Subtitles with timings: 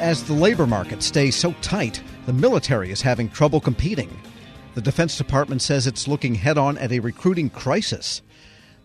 [0.00, 4.10] as the labor market stays so tight, the military is having trouble competing.
[4.74, 8.22] The Defense Department says it's looking head on at a recruiting crisis.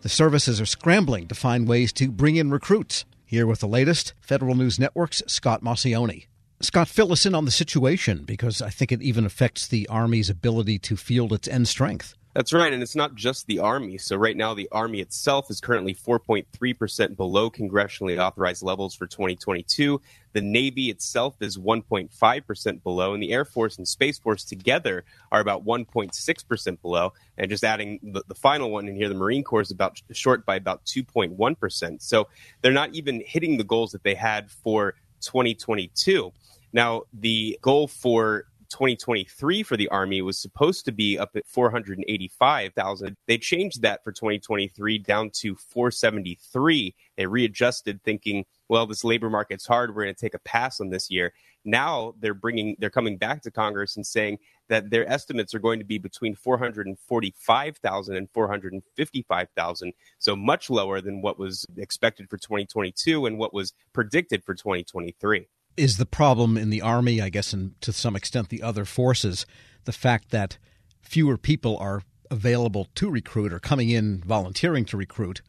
[0.02, 3.06] The services are scrambling to find ways to bring in recruits.
[3.26, 6.28] Here with the latest, Federal News Network's Scott Maucione.
[6.62, 10.30] Scott, fill us in on the situation because I think it even affects the Army's
[10.30, 12.16] ability to field its end strength.
[12.34, 14.00] That's right, and it's not just the Army.
[14.00, 20.02] So, right now, the Army itself is currently 4.3% below congressionally authorized levels for 2022.
[20.32, 25.42] The Navy itself is 1.5% below, and the Air Force and Space Force together are
[25.42, 27.14] about 1.6% below.
[27.38, 30.44] And just adding the, the final one in here, the Marine Corps is about short
[30.44, 32.02] by about 2.1%.
[32.02, 32.30] So,
[32.64, 36.34] they're not even hitting the goals that they had for 2022.
[36.74, 43.16] Now, the goal for 2023 for the Army was supposed to be up at 485,000.
[43.28, 46.96] They changed that for 2023 down to 473.
[47.16, 49.96] They readjusted, thinking, well, this labor market's hard.
[49.96, 51.34] We're going to take a pass on this year.
[51.64, 55.78] Now they're bringing, they're coming back to Congress and saying that their estimates are going
[55.78, 59.94] to be between 445,000 and 455,000.
[60.18, 65.48] So much lower than what was expected for 2022 and what was predicted for 2023
[65.78, 69.46] is the problem in the army, I guess, and to some extent the other forces,
[69.86, 70.58] the fact that
[71.02, 75.42] fewer people are available to recruit or coming in volunteering to recruit,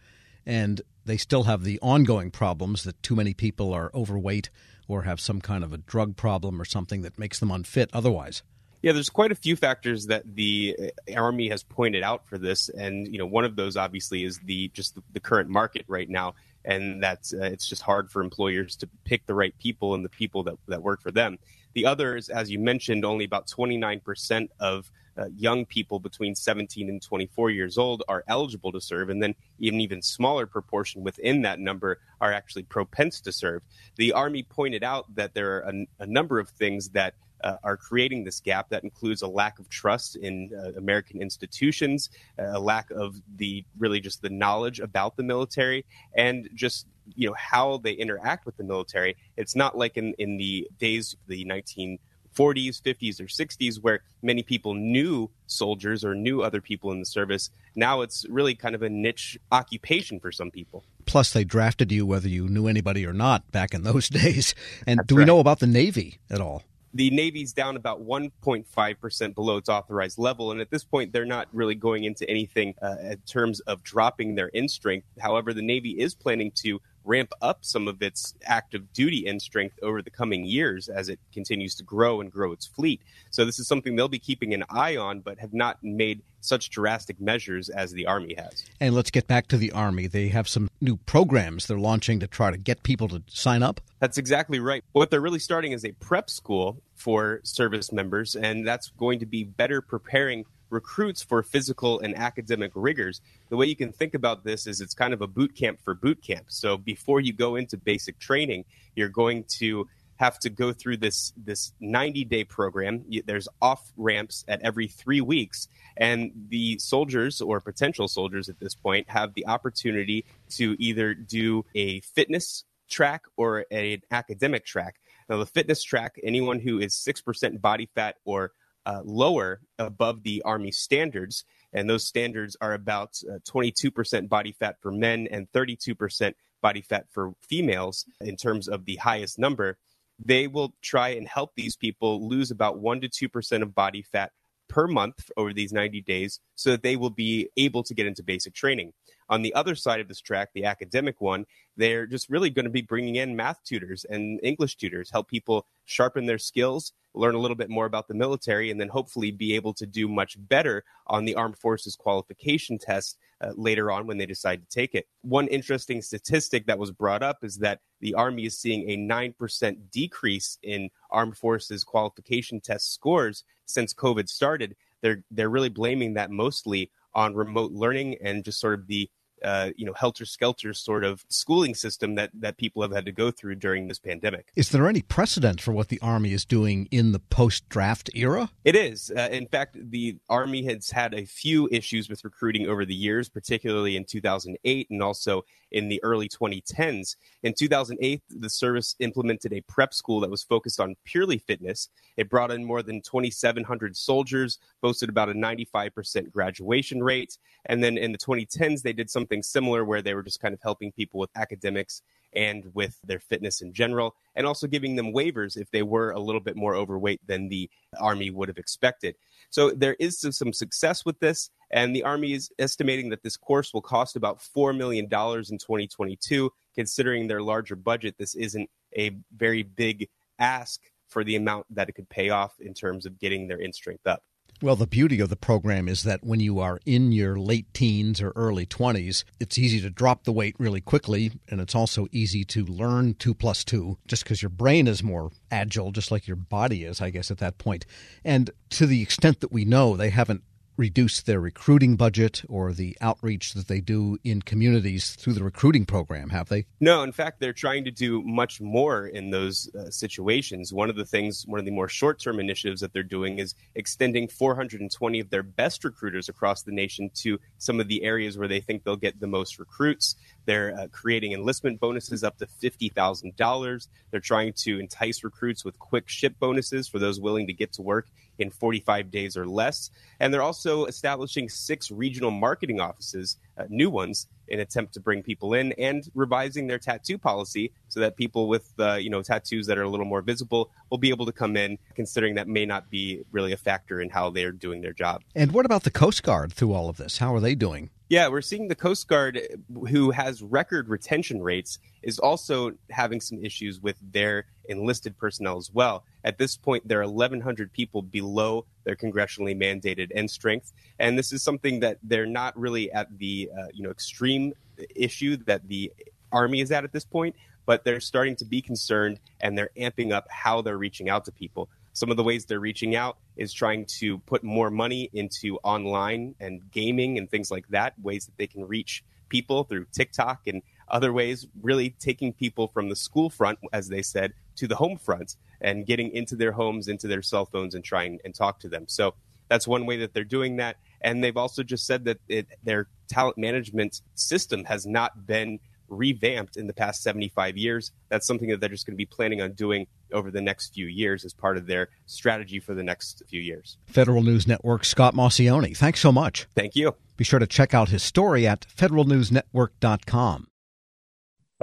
[0.44, 4.50] and they still have the ongoing problems that too many people are overweight
[4.88, 8.42] or have some kind of a drug problem or something that makes them unfit otherwise.
[8.82, 12.68] Yeah, there's quite a few factors that the uh, army has pointed out for this,
[12.68, 16.08] and you know, one of those obviously is the just the, the current market right
[16.08, 20.04] now and that's uh, it's just hard for employers to pick the right people and
[20.04, 21.38] the people that, that work for them.
[21.74, 27.00] The others, as you mentioned, only about 29% of uh, young people between 17 and
[27.00, 31.60] 24 years old are eligible to serve, and then even even smaller proportion within that
[31.60, 33.62] number are actually propense to serve.
[33.96, 37.14] The Army pointed out that there are a, a number of things that
[37.44, 38.70] uh, are creating this gap.
[38.70, 44.00] That includes a lack of trust in uh, American institutions, a lack of the really
[44.00, 45.84] just the knowledge about the military,
[46.16, 49.16] and just you know how they interact with the military.
[49.36, 54.42] It's not like in in the days of the 1940s, 50s, or 60s where many
[54.42, 57.50] people knew soldiers or knew other people in the service.
[57.76, 60.84] Now it's really kind of a niche occupation for some people.
[61.04, 64.54] Plus, they drafted you whether you knew anybody or not back in those days.
[64.86, 65.26] And That's do we right.
[65.26, 66.62] know about the Navy at all?
[66.94, 70.52] The Navy's down about 1.5% below its authorized level.
[70.52, 74.36] And at this point, they're not really going into anything uh, in terms of dropping
[74.36, 75.08] their end strength.
[75.18, 79.78] However, the Navy is planning to ramp up some of its active duty end strength
[79.82, 83.00] over the coming years as it continues to grow and grow its fleet.
[83.30, 86.70] So this is something they'll be keeping an eye on, but have not made such
[86.70, 88.64] drastic measures as the Army has.
[88.80, 90.06] And let's get back to the Army.
[90.06, 93.80] They have some new programs they're launching to try to get people to sign up.
[93.98, 94.84] That's exactly right.
[94.92, 99.26] What they're really starting is a prep school for service members, and that's going to
[99.26, 103.22] be better preparing recruits for physical and academic rigors.
[103.48, 105.94] The way you can think about this is it's kind of a boot camp for
[105.94, 106.46] boot camp.
[106.48, 111.32] So before you go into basic training, you're going to have to go through this
[111.36, 113.04] this 90 day program.
[113.24, 118.74] There's off ramps at every three weeks, and the soldiers or potential soldiers at this
[118.74, 124.96] point have the opportunity to either do a fitness track or an academic track.
[125.28, 128.52] Now, the fitness track, anyone who is six percent body fat or
[128.86, 134.76] uh, lower above the Army standards, and those standards are about uh, 22% body fat
[134.80, 139.76] for men and 32% body fat for females in terms of the highest number.
[140.24, 144.32] They will try and help these people lose about 1% to 2% of body fat
[144.68, 148.22] per month over these 90 days so that they will be able to get into
[148.22, 148.92] basic training.
[149.28, 151.46] On the other side of this track, the academic one,
[151.76, 155.66] they're just really going to be bringing in math tutors and English tutors, help people
[155.84, 159.54] sharpen their skills, learn a little bit more about the military, and then hopefully be
[159.54, 164.18] able to do much better on the armed forces qualification test uh, later on when
[164.18, 165.06] they decide to take it.
[165.22, 169.76] One interesting statistic that was brought up is that the Army is seeing a 9%
[169.90, 174.76] decrease in armed forces qualification test scores since COVID started.
[175.00, 179.08] They're, they're really blaming that mostly on remote learning and just sort of the
[179.44, 183.12] uh, you know helter skelter sort of schooling system that that people have had to
[183.12, 184.50] go through during this pandemic.
[184.56, 188.50] Is there any precedent for what the army is doing in the post draft era?
[188.64, 189.12] It is.
[189.16, 193.28] Uh, in fact, the army has had a few issues with recruiting over the years,
[193.28, 197.16] particularly in 2008 and also in the early 2010s.
[197.42, 201.88] In 2008, the service implemented a prep school that was focused on purely fitness.
[202.16, 207.98] It brought in more than 2,700 soldiers, boasted about a 95% graduation rate, and then
[207.98, 210.92] in the 2010s, they did something something similar where they were just kind of helping
[210.92, 212.02] people with academics
[212.34, 216.20] and with their fitness in general, and also giving them waivers if they were a
[216.20, 217.70] little bit more overweight than the
[218.00, 219.14] Army would have expected.
[219.50, 223.72] So there is some success with this, and the Army is estimating that this course
[223.72, 226.50] will cost about $4 million in 2022.
[226.74, 230.08] Considering their larger budget, this isn't a very big
[230.40, 233.74] ask for the amount that it could pay off in terms of getting their end
[233.74, 234.24] strength up.
[234.62, 238.22] Well, the beauty of the program is that when you are in your late teens
[238.22, 242.44] or early 20s, it's easy to drop the weight really quickly, and it's also easy
[242.44, 246.36] to learn 2 plus 2 just because your brain is more agile, just like your
[246.36, 247.84] body is, I guess, at that point.
[248.24, 250.44] And to the extent that we know, they haven't
[250.76, 255.84] reduce their recruiting budget or the outreach that they do in communities through the recruiting
[255.86, 256.66] program, have they?
[256.80, 260.72] No, in fact, they're trying to do much more in those uh, situations.
[260.72, 263.54] One of the things, one of the more short term initiatives that they're doing is
[263.74, 268.48] extending 420 of their best recruiters across the nation to some of the areas where
[268.48, 270.16] they think they'll get the most recruits.
[270.46, 273.88] They're uh, creating enlistment bonuses up to $50,000.
[274.10, 277.82] They're trying to entice recruits with quick ship bonuses for those willing to get to
[277.82, 278.08] work
[278.38, 279.90] in 45 days or less.
[280.20, 285.22] And they're also establishing six regional marketing offices, uh, new ones, in attempt to bring
[285.22, 289.66] people in and revising their tattoo policy so that people with uh, you know tattoos
[289.66, 292.66] that are a little more visible will be able to come in considering that may
[292.66, 295.22] not be really a factor in how they're doing their job.
[295.34, 297.18] And what about the coast guard through all of this?
[297.18, 297.90] How are they doing?
[298.10, 299.40] Yeah, we're seeing the Coast Guard,
[299.88, 305.70] who has record retention rates, is also having some issues with their enlisted personnel as
[305.72, 306.04] well.
[306.22, 311.32] At this point, there are 1,100 people below their congressionally mandated end strength, and this
[311.32, 314.52] is something that they're not really at the uh, you know extreme
[314.94, 315.92] issue that the
[316.32, 317.34] Army is at at this point,
[317.66, 321.32] but they're starting to be concerned and they're amping up how they're reaching out to
[321.32, 321.68] people.
[321.92, 326.34] Some of the ways they're reaching out is trying to put more money into online
[326.40, 330.62] and gaming and things like that, ways that they can reach people through TikTok and
[330.88, 334.98] other ways, really taking people from the school front, as they said, to the home
[334.98, 338.68] front and getting into their homes, into their cell phones, and trying and talk to
[338.68, 338.84] them.
[338.88, 339.14] So
[339.48, 340.76] that's one way that they're doing that.
[341.00, 345.58] And they've also just said that it, their talent management system has not been
[345.88, 347.92] revamped in the past 75 years.
[348.08, 350.86] That's something that they're just going to be planning on doing over the next few
[350.86, 353.78] years as part of their strategy for the next few years.
[353.86, 356.46] Federal News Network Scott Maucione, thanks so much.
[356.54, 356.94] Thank you.
[357.16, 360.48] Be sure to check out his story at federalnewsnetwork.com.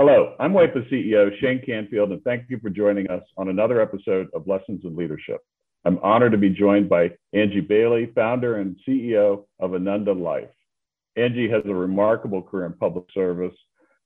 [0.03, 4.30] Hello, I'm WIPA CEO Shane Canfield, and thank you for joining us on another episode
[4.33, 5.42] of Lessons in Leadership.
[5.86, 10.50] I'm honored to be joined by Angie Bailey, founder and CEO of Ananda Life.
[11.18, 13.53] Angie has a remarkable career in public service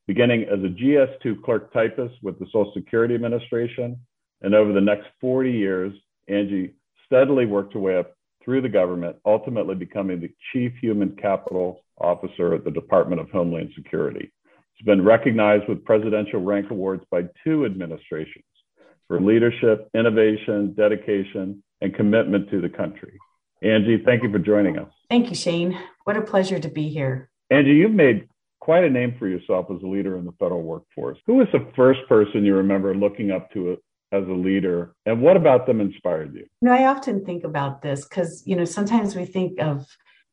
[0.06, 3.98] beginning as a GS2 clerk typist with the Social Security Administration.
[4.42, 5.94] And over the next 40 years,
[6.28, 6.74] Angie
[7.06, 12.54] steadily worked her way up through the government, ultimately becoming the Chief Human Capital Officer
[12.54, 14.34] at the Department of Homeland Security.
[14.76, 18.44] She's been recognized with presidential rank awards by two administrations
[19.08, 23.18] for leadership, innovation, dedication, and commitment to the country.
[23.62, 24.92] Angie, thank you for joining us.
[25.10, 25.80] Thank you, Shane.
[26.04, 27.30] What a pleasure to be here.
[27.50, 28.28] Angie, you've made
[28.60, 31.18] quite a name for yourself as a leader in the federal workforce.
[31.26, 33.78] Who was the first person you remember looking up to
[34.12, 36.42] as a leader, and what about them inspired you?
[36.62, 39.86] You know, I often think about this because you know sometimes we think of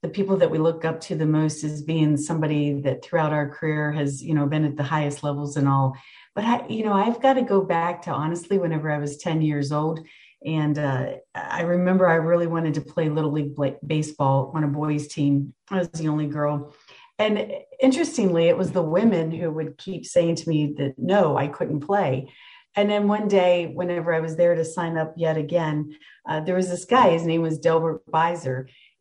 [0.03, 3.49] the people that we look up to the most as being somebody that throughout our
[3.49, 5.97] career has you know been at the highest levels and all.
[6.35, 9.43] But I, you know, I've got to go back to honestly whenever I was ten
[9.43, 10.01] years old.
[10.45, 13.55] And uh, I remember I really wanted to play Little League
[13.87, 15.55] baseball on a boys' team.
[15.71, 16.75] I was the only girl
[17.23, 21.47] and interestingly, it was the women who would keep saying to me that no, I
[21.47, 22.33] couldn't play.
[22.75, 26.57] And then one day, whenever I was there to sign up yet again, uh, there
[26.57, 27.11] was this guy.
[27.11, 28.67] His name was Delbert Beiser.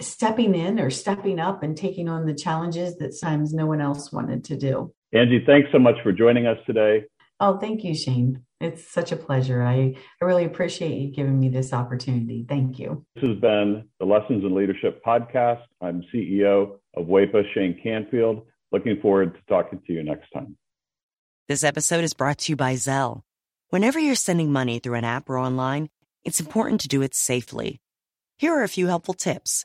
[0.00, 4.12] stepping in or stepping up and taking on the challenges that sometimes no one else
[4.12, 4.92] wanted to do.
[5.12, 7.04] Angie, thanks so much for joining us today.
[7.40, 8.42] Oh, thank you, Shane.
[8.60, 9.62] It's such a pleasure.
[9.62, 12.44] I, I really appreciate you giving me this opportunity.
[12.46, 13.06] Thank you.
[13.14, 15.62] This has been the Lessons in Leadership podcast.
[15.80, 18.46] I'm CEO of WEPA, Shane Canfield.
[18.72, 20.56] Looking forward to talking to you next time.
[21.48, 23.22] This episode is brought to you by Zelle.
[23.70, 25.88] Whenever you're sending money through an app or online,
[26.24, 27.80] it's important to do it safely.
[28.36, 29.64] Here are a few helpful tips.